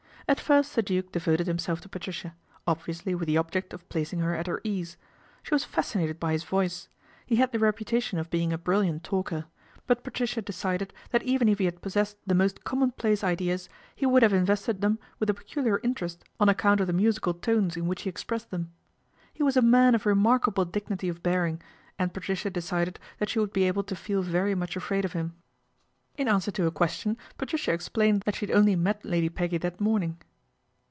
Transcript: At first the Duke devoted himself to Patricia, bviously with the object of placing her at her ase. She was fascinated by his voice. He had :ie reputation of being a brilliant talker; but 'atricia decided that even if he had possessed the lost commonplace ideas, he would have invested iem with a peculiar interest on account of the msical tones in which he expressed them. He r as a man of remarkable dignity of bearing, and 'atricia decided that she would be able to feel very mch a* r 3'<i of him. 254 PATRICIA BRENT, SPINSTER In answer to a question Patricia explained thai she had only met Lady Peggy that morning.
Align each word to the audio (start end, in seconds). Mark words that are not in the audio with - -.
At 0.27 0.39
first 0.39 0.75
the 0.77 0.81
Duke 0.81 1.11
devoted 1.11 1.45
himself 1.45 1.81
to 1.81 1.89
Patricia, 1.89 2.35
bviously 2.65 3.19
with 3.19 3.27
the 3.27 3.35
object 3.35 3.73
of 3.73 3.89
placing 3.89 4.19
her 4.19 4.33
at 4.33 4.47
her 4.47 4.61
ase. 4.63 4.95
She 5.43 5.53
was 5.53 5.65
fascinated 5.65 6.21
by 6.21 6.31
his 6.31 6.45
voice. 6.45 6.87
He 7.25 7.35
had 7.35 7.53
:ie 7.53 7.57
reputation 7.57 8.17
of 8.17 8.29
being 8.29 8.53
a 8.53 8.57
brilliant 8.57 9.03
talker; 9.03 9.43
but 9.87 10.01
'atricia 10.05 10.41
decided 10.45 10.93
that 11.09 11.23
even 11.23 11.49
if 11.49 11.59
he 11.59 11.65
had 11.65 11.81
possessed 11.81 12.15
the 12.25 12.33
lost 12.33 12.63
commonplace 12.63 13.25
ideas, 13.25 13.67
he 13.93 14.05
would 14.05 14.23
have 14.23 14.31
invested 14.31 14.79
iem 14.81 14.99
with 15.19 15.29
a 15.29 15.33
peculiar 15.33 15.81
interest 15.83 16.23
on 16.39 16.47
account 16.47 16.79
of 16.79 16.87
the 16.87 16.93
msical 16.93 17.41
tones 17.41 17.75
in 17.75 17.85
which 17.87 18.03
he 18.03 18.09
expressed 18.09 18.51
them. 18.51 18.71
He 19.33 19.43
r 19.43 19.49
as 19.49 19.57
a 19.57 19.61
man 19.61 19.95
of 19.95 20.05
remarkable 20.05 20.63
dignity 20.63 21.09
of 21.09 21.21
bearing, 21.21 21.61
and 21.99 22.13
'atricia 22.13 22.53
decided 22.53 23.01
that 23.19 23.27
she 23.27 23.39
would 23.39 23.51
be 23.51 23.65
able 23.65 23.83
to 23.83 23.97
feel 23.97 24.21
very 24.21 24.55
mch 24.55 24.77
a* 24.77 24.79
r 24.79 24.81
3'<i 24.81 25.03
of 25.03 25.11
him. 25.11 25.35
254 26.17 26.17
PATRICIA 26.17 26.17
BRENT, 26.17 26.19
SPINSTER 26.19 26.21
In 26.21 26.27
answer 26.35 26.51
to 26.51 26.65
a 26.67 26.71
question 26.71 27.17
Patricia 27.37 27.71
explained 27.71 28.25
thai 28.25 28.31
she 28.33 28.45
had 28.47 28.55
only 28.55 28.75
met 28.75 29.05
Lady 29.05 29.29
Peggy 29.29 29.57
that 29.59 29.79
morning. 29.79 30.19